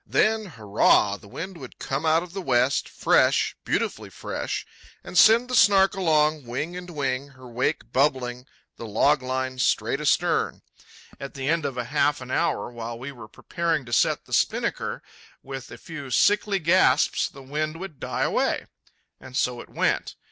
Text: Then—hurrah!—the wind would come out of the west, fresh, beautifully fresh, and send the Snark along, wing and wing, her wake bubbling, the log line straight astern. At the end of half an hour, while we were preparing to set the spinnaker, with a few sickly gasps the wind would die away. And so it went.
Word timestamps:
Then—hurrah!—the 0.07 1.27
wind 1.27 1.59
would 1.59 1.77
come 1.77 2.07
out 2.07 2.23
of 2.23 2.33
the 2.33 2.41
west, 2.41 2.89
fresh, 2.89 3.55
beautifully 3.63 4.09
fresh, 4.09 4.65
and 5.03 5.15
send 5.15 5.47
the 5.47 5.53
Snark 5.53 5.93
along, 5.93 6.47
wing 6.47 6.75
and 6.75 6.89
wing, 6.89 7.27
her 7.27 7.47
wake 7.47 7.91
bubbling, 7.93 8.47
the 8.77 8.87
log 8.87 9.21
line 9.21 9.59
straight 9.59 10.01
astern. 10.01 10.63
At 11.19 11.35
the 11.35 11.47
end 11.47 11.65
of 11.65 11.75
half 11.75 12.19
an 12.19 12.31
hour, 12.31 12.71
while 12.71 12.97
we 12.97 13.11
were 13.11 13.27
preparing 13.27 13.85
to 13.85 13.93
set 13.93 14.25
the 14.25 14.33
spinnaker, 14.33 15.03
with 15.43 15.69
a 15.69 15.77
few 15.77 16.09
sickly 16.09 16.57
gasps 16.57 17.29
the 17.29 17.43
wind 17.43 17.77
would 17.79 17.99
die 17.99 18.23
away. 18.23 18.65
And 19.19 19.37
so 19.37 19.61
it 19.61 19.69
went. 19.69 20.15